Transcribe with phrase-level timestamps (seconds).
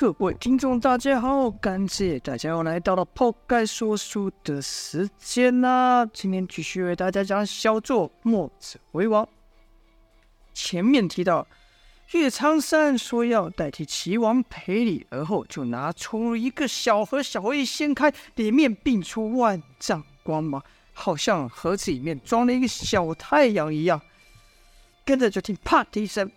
[0.00, 6.06] 各位听众，大家好，感谢大家又来到了泡盖说书的时间啦！
[6.12, 9.24] 今天继续为大家讲小作《墨者为王》。
[10.54, 11.44] 前面提到，
[12.12, 20.62] 岳苍山说要代替齐王赔礼，而后就拿出一个小盒，小盒一掀开，里面迸出万丈光芒，
[20.92, 24.00] 好像盒子里面装了一个小太阳一样。
[25.04, 26.30] 跟着就听啪的一声。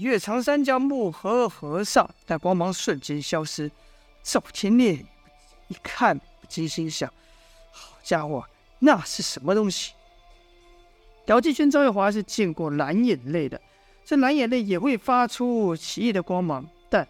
[0.00, 3.70] 岳长山将木盒合上，但光芒瞬间消失。
[4.22, 5.04] 赵天烈
[5.68, 7.12] 一看，不禁心想
[7.70, 8.44] ：“好家伙，
[8.78, 9.92] 那是什么东西？”
[11.26, 13.60] 姚继轩、赵月华是见过蓝眼泪的，
[14.04, 17.06] 这蓝眼泪也会发出奇异的光芒，但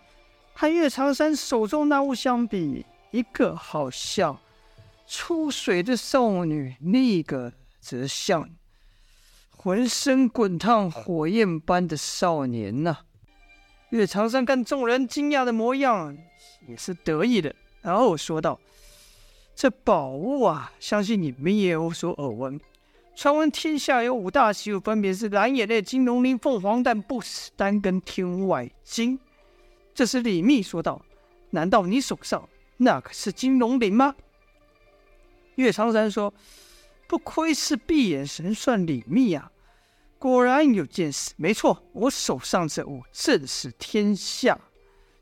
[0.54, 4.38] 和岳长山手中那物相比，一个好像
[5.06, 8.48] 出水的少女，另一个则像……
[9.60, 12.98] 浑身滚烫火焰般的少年呐、
[13.90, 16.16] 岳长山看众人惊讶的模样，
[16.68, 18.60] 也是得意的，然后说道
[19.56, 22.58] ：“这宝物啊，相信你们也有所耳闻。
[23.16, 29.18] 传闻天下有五大奇物，分别是蓝眼泪、金龙鳞、凤凰蛋、不死丹跟天外金。”
[29.92, 31.04] 这时李密说道
[31.50, 34.14] ：“难道你手上那可是金龙鳞吗？”
[35.56, 36.32] 岳长山说。
[37.08, 39.50] 不愧是闭眼神算李密啊，
[40.18, 41.32] 果然有见识。
[41.36, 44.60] 没错，我手上这物正是天下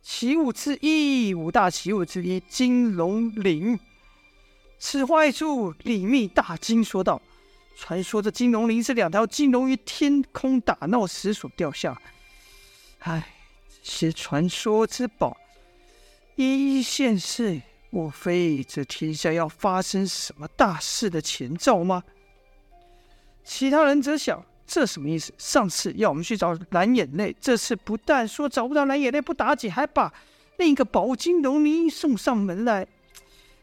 [0.03, 3.78] 奇物之一，五大奇物之一——金龙鳞。
[4.81, 7.23] 此话一出，李密大惊，说道
[7.78, 11.97] ：“传说这金龙鳞是两条金龙于天空打闹时所掉下。
[12.98, 13.33] 唉，
[13.83, 15.37] 这些传说之宝
[16.34, 22.03] 一一现世。”莫非这天下要发生什么大事的前兆吗？
[23.45, 25.33] 其他人则想：这什么意思？
[25.39, 30.12] 上次要我们去找蓝眼泪，这次不但说找不到蓝眼泪不打紧，还把
[30.59, 32.87] 另一个宝物金龙鳞送上门来。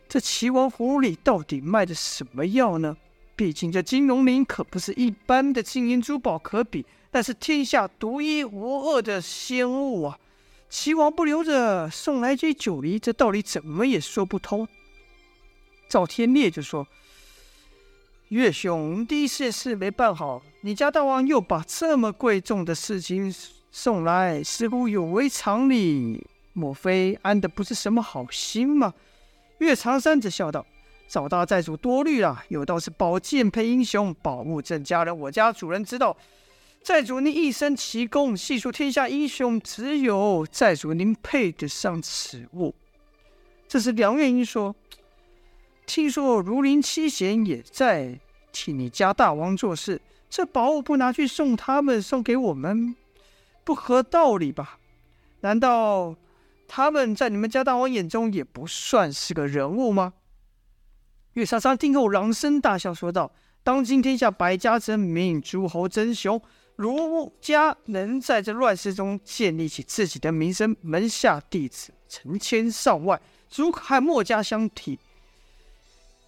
[0.08, 2.96] 这齐王府里到底卖的什么药呢？
[3.36, 10.18] 毕竟这金龙鳞可不是一般的金银珠宝可比，那是天下独一无二的仙物啊！
[10.74, 14.68] 齐王不留着送来这九黎，这道理怎么也说不通。
[15.88, 16.88] 赵天烈就说
[18.30, 23.32] ：“岳兄，第一件事没办好，你家大王又把这么贵重的事情
[23.72, 26.26] 送来，似乎有违常理。
[26.54, 28.96] 莫非安的不是什么好心吗？”
[29.60, 30.66] 岳长山则笑道
[31.08, 36.18] ：“赵大寨主多虑了，有道是宝剑配英雄，宝物赠佳人，我家主人知道。”
[36.84, 42.76] 寨主，您一身奇功，细数天下英雄，只有寨主您配得上此物。
[43.70, 44.76] 这时，梁月英说
[45.88, 48.20] ：“听说如林七贤也在
[48.52, 52.94] 替你家大王做事，这宝物不拿去送他们，送给我们，
[53.64, 54.78] 不合道理吧？
[55.40, 56.18] 难道
[56.68, 60.16] 他们在你们家大王眼中也不算是个人物吗？”
[61.36, 63.32] 岳莎莎听后朗声大笑，说道
[63.64, 66.42] ：“当今天下百家争鸣，诸侯争雄。”
[66.76, 75.00] 儒家能在这乱世中建立起自己的名声，门下弟子成千上万，足可和墨家相提。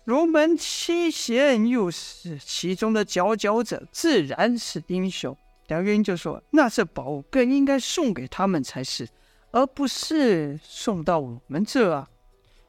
[0.04, 5.36] 儒门七贤又是其中的佼佼者，自然是英雄。
[5.68, 9.10] 梁渊就说：“那这宝物更应该送给他们才是，
[9.50, 12.08] 而不是送到我们这啊。”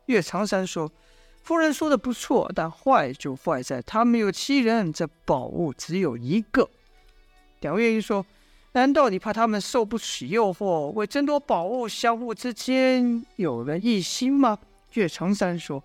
[0.07, 0.91] 岳长山说
[1.45, 6.71] ：“夫人说的不错，但坏就坏在他们有七人，这宝物只有一个。”
[7.67, 8.25] 梁月英说
[8.73, 14.57] ：“难道你怕他们受不起诱惑，为争夺宝物，相互之间有了异心吗？”
[14.95, 15.83] 岳长山说：“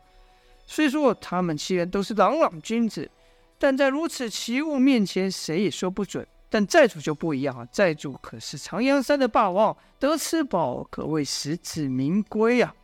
[0.68, 3.10] 虽说他们七人都是朗朗君子，
[3.58, 6.26] 但在如此奇物面前，谁也说不准。
[6.52, 12.76] 但寨主就不一样啊，寨主可是长阳山的霸王，得此宝可谓实至名归啊。”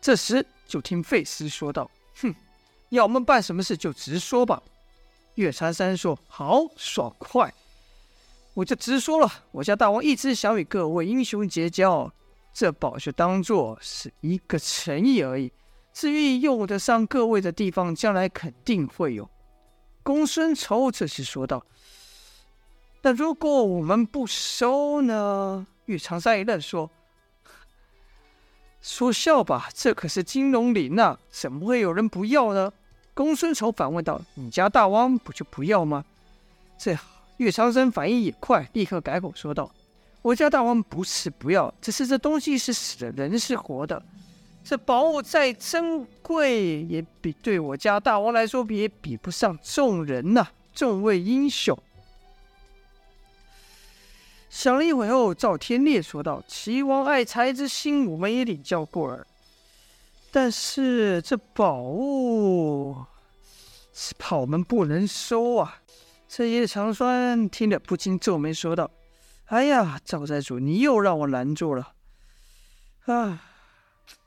[0.00, 1.90] 这时，就听费斯说道
[2.22, 2.34] ：“哼，
[2.88, 4.62] 要我们办什么事，就直说吧。”
[5.36, 7.52] 岳长山说：“好爽快，
[8.54, 9.30] 我就直说了。
[9.52, 12.10] 我家大王一直想与各位英雄结交，
[12.52, 15.52] 这宝就当做是一个诚意而已。
[15.92, 19.28] 至于用得上各位的地方，将来肯定会有。”
[20.02, 21.64] 公孙仇这时说道
[23.02, 26.90] ：“那如果我们不收呢？”岳长山一愣，说
[28.80, 32.72] ：“说笑吧，这可是金龙鳞呐，怎么会有人不要呢？”
[33.16, 36.04] 公孙丑反问道：“你家大王不就不要吗？”
[36.76, 36.94] 这
[37.38, 39.72] 岳长生反应也快，立刻改口说道
[40.20, 44.02] ：“我家大王不是不要，只是这东西是死的，人是活的。
[44.62, 51.74] 这宝物再珍贵，也比对我家大王来说，也比不上众人呐、众位英雄。
[54.50, 59.26] 想了一会后，赵天烈说道：“齐王爱才之心，我们也领教过耳。
[60.38, 62.94] 但是这宝物，
[63.94, 65.80] 是怕我们不能收啊。”
[66.28, 68.90] 这叶长酸听得，不禁皱眉说道
[69.48, 71.94] ：“哎呀，赵寨主，你又让我难做了。
[73.06, 73.42] 啊，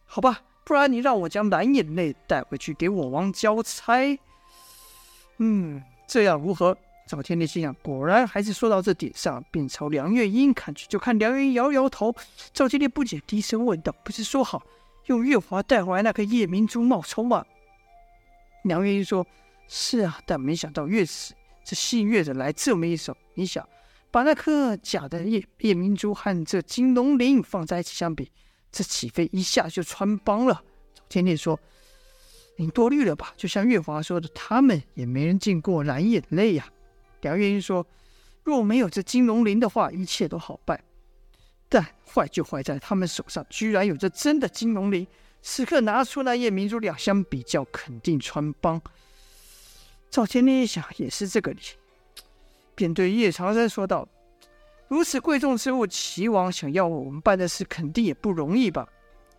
[0.07, 4.19] 好吧，不然你让我将蓝眼泪带回去给我王交差。
[5.37, 6.75] 嗯，这样如何？”
[7.05, 10.87] 赵天烈心想，果然还是说到这点上，便朝梁月英看去。
[10.87, 12.15] 就看梁月英摇摇头。
[12.51, 14.63] 赵天烈不解，低声问道：“不是说好
[15.09, 17.45] 用月华带回来那颗夜明珠冒充吗？”
[18.63, 19.25] 梁月英说
[19.67, 21.33] ：“是啊，但没想到月使
[21.63, 23.15] 这姓月的来这么一手。
[23.33, 23.67] 你想，
[24.11, 28.31] 把那颗假的夜夜明珠和这金龙鳞放在一起相比，
[28.71, 30.63] 这岂非一下就穿帮了？”
[30.93, 31.59] 赵天烈说
[32.57, 33.33] ：“您多虑了吧？
[33.37, 36.69] 就像月华说的，他们也没人见过蓝眼泪呀。”
[37.21, 37.85] 梁月英说
[38.43, 40.83] ：“若没有这金龙鳞的话，一切都好办。
[41.69, 45.07] 但坏就坏在他们手上，居然有这真的金龙鳞。
[45.41, 48.81] 此刻拿出那夜明珠，两相比较，肯定穿帮。”
[50.11, 51.59] 赵天烈一想，也是这个理，
[52.75, 54.07] 便对叶长山说道
[54.89, 58.89] ：“如此贵重之物，齐王想要我们办的事，肯定也不容易吧？”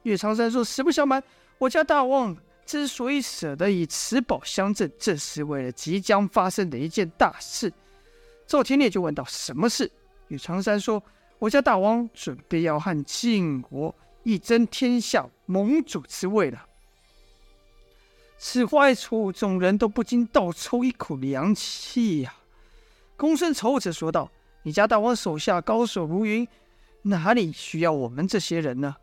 [0.04, 1.22] 叶长山说：“实不相瞒，
[1.58, 7.72] 我家大王。”之所以舍得以此宝相赠，这是为了即将发生的一件大事。
[8.46, 9.90] 赵天烈就问道：“什么事？”
[10.28, 11.02] 叶长山说
[11.40, 13.92] ：“我家大王准备要和晋国
[14.22, 16.66] 一争天下盟主之位了。”
[18.38, 22.34] 此话一出，众人都不禁倒抽一口凉气呀。
[23.16, 24.30] 公孙丑则说道
[24.64, 26.48] ：“你家大王手下高手如云，
[27.02, 28.96] 哪里需要我们这些人呢？”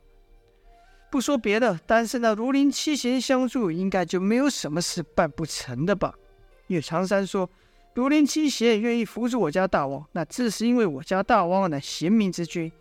[1.11, 6.13] 不说别的，单是那如临七贤相助，应该就没有什么事办不成的吧？
[6.67, 7.49] 岳长山说
[7.97, 12.71] ：“如临七贤愿意辅助我家大王，那自是因为我家大王乃贤明之君。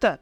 [0.00, 0.18] 但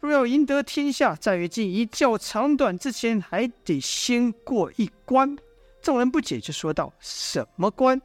[0.00, 5.38] 若要赢得天下，在于进一较长短之前，还得先过一关。”
[5.80, 8.02] 众人不解，就说道：“什么关？”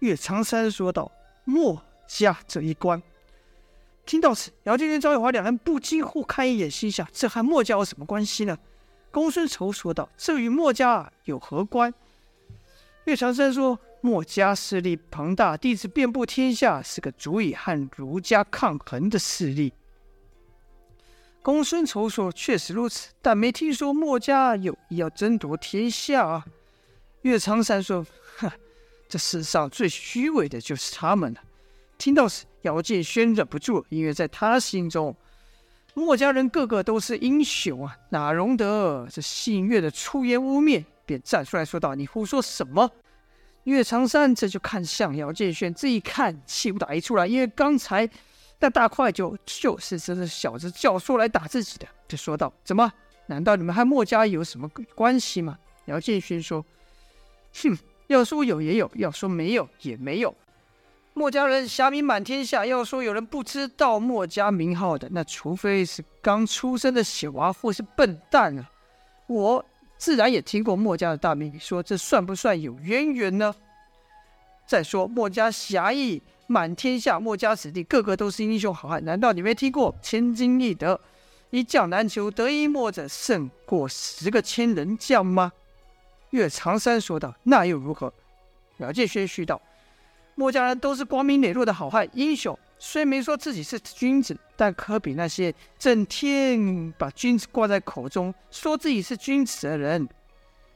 [0.00, 1.10] 岳长山说道
[1.46, 3.02] ：“墨家这一关。”
[4.04, 8.58] 听到此，姚建军、赵玉华两人不禁互看一眼，心想：这和墨家有什么关系呢？
[9.10, 11.94] 公孙仇说道：“这与墨家有何关？”
[13.06, 19.72] 岳长山说：“墨家势力庞大，弟子遍布天下，是个足以和儒家抗衡的势力。”
[21.40, 26.44] 公孙仇说：“确实如此，但没听说墨家有意要争夺天下啊。”
[27.22, 28.04] 岳苍山说
[28.36, 28.50] ：“哼，
[29.08, 31.40] 这世上最虚伪的就是他们了。”
[31.96, 35.16] 听到此，姚建轩忍不住了，因为在他心中，
[35.94, 40.84] 墨家人个个都是英雄啊，哪容得这姓岳的出言污蔑？
[41.06, 42.90] 便站出来说道：“你胡说什么？”
[43.64, 48.08] 岳长山这就看向姚建轩，这一看气不打一处来，因为刚才
[48.60, 52.92] 那大块就就是这个小子教唆来打自己的，就说道：“怎么？
[53.26, 56.64] 难道你们和墨家有什么关系吗？”姚建轩说
[57.62, 57.76] ：“哼，
[58.06, 60.34] 要说有也有，要说没有也没有。”
[61.14, 68.68] 墨家人侠名满天下，要说有人不知道墨家名号的，那除非是刚出生的小娃或是笨蛋啊！
[69.28, 69.64] 我
[70.04, 73.54] 自然也听过墨家的大名，说这算不算有渊源呢？
[74.66, 81.00] 再说墨家侠义满天下，墨家子弟个个都是英雄好汉，难道你没听过千金易得，
[81.48, 85.50] 一将难求，得一墨者胜过十个千人将吗？
[86.32, 88.12] 岳长山说道：“那又如何？”
[88.76, 89.58] 苗建轩续道。
[90.34, 100.06] 墨家人都是光明磊落的好汉英雄，虽没说自己是君子，但可比那些整天把君子挂在口中，说自己是君子的人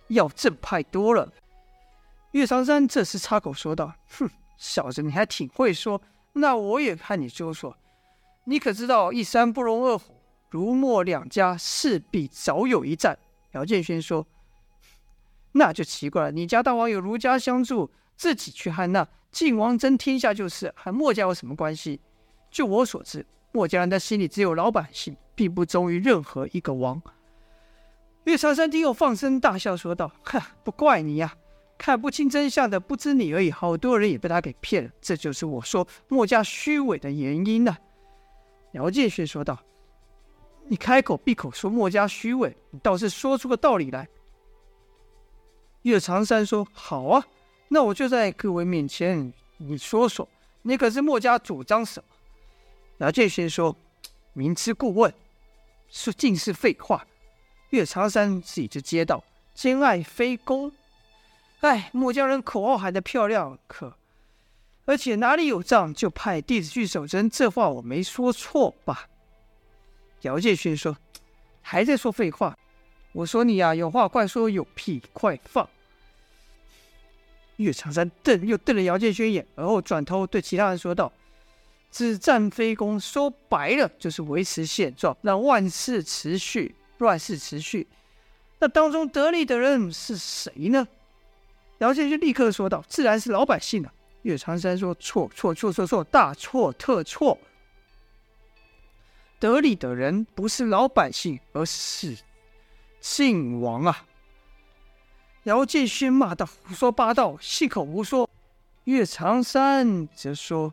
[0.08, 1.30] 要正派多了。
[2.32, 6.00] 岳长山这时插口说道：“哼，小子，你还挺会说，
[6.32, 7.76] 那我也看你说说。
[8.44, 10.14] 你可知道一山不容二虎，
[10.48, 13.18] 儒墨两家势必早有一战。”
[13.52, 14.26] 姚建轩说
[15.52, 22.00] ：“那就奇怪了，你家大王有儒家相助，自己去和那。”晋王争天下就是，和墨家有什么关系？
[22.50, 27.00] 就我所知，墨家人的心里只有老百姓，并不忠于任何一个王。
[28.24, 31.34] 岳长山听后放声大笑，说道：“哼，不怪你呀，
[31.76, 33.50] 看不清真相的不知你而已。
[33.50, 37.76] 好多人也被他给骗了，这就是我说墨家虚伪的原因呢。”
[38.72, 39.58] 姚建勋说道
[40.68, 44.08] ：“你开口闭口说墨家虚伪，你倒是说出个道理来。”
[45.82, 47.26] 岳长山说：“好啊。”
[47.68, 50.28] 那我就在各位面前，你说说，
[50.62, 52.08] 你可是墨家主张什么？
[52.98, 53.76] 姚建勋说
[54.32, 55.12] ：“明知故问，
[55.88, 57.06] 说尽是废话。”
[57.70, 59.22] 岳长山自己就接道
[59.54, 60.72] ：“兼爱非攻。”
[61.60, 63.96] 哎，墨家人口号喊得漂亮，可，
[64.86, 69.08] 而且哪里有仗就派弟子去守城，这话我没说错吧？
[70.22, 70.96] 姚建勋说
[71.60, 72.56] ：“还在说废话。”
[73.12, 75.68] 我说：“你呀、啊，有话快说，有屁快放。”
[77.58, 81.12] 岳长山瞪又瞪了姚建勋一眼，而后转头对其他人说道
[81.92, 87.86] ：“只战非攻，说白了就是维持现状，让万事持续，乱世持续。
[88.60, 90.86] 那当中得利的人是谁呢？”
[91.78, 97.38] 姚建勋立刻说道：“自然是老百姓了、啊。”岳长山说：“错错错错错，大错特错！
[99.38, 102.16] 得利的人不是老百姓，而是
[103.00, 104.04] 晋王啊！”
[105.48, 108.28] 姚建勋骂道：“胡说八道，信口胡说！”
[108.84, 110.70] 岳长山则说：“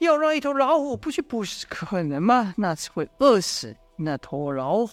[0.00, 2.54] 要让一头老虎不去捕食，可能吗？
[2.56, 4.92] 那只会饿死那头老虎。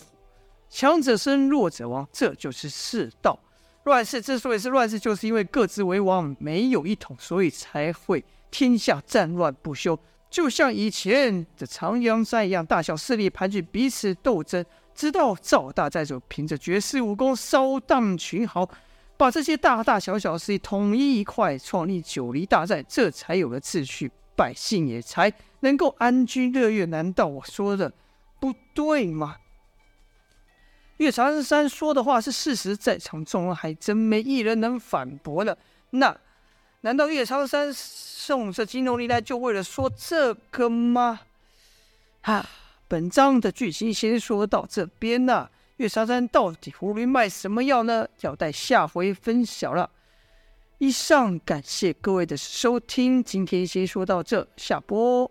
[0.70, 3.40] 强者生，弱者亡，这就是世道。”
[3.84, 9.98] 乱世之所以是乱世，就是因为各自为王，没有一统，所以才会天下战乱不休。
[10.30, 14.66] 就像以前的长阳山一样，大小势力盘踞，彼此斗争，
[14.96, 18.68] 直到赵大寨主凭着绝世武功扫荡群豪，
[19.18, 26.86] 把这些大大小小势力统一一块，创立九黎大寨，这才有了秩序，百姓也才能够安居乐业。
[26.86, 27.92] 难道我说的
[28.40, 29.38] 不对吗？
[30.98, 35.58] 岳长山说的话是事实，在场众人还真没一人能反驳了。
[35.90, 36.18] 那
[36.82, 41.20] 难道岳长山送这金龙离来就为了说这个吗？
[42.22, 42.50] 啊，
[42.88, 45.52] 本章的剧情先说到这边了。
[45.78, 48.08] 岳沙山到底葫芦里卖什么药呢？
[48.22, 49.90] 要待下回分晓了。
[50.78, 55.30] 以上感谢各位的收听，今天先说到这，下播。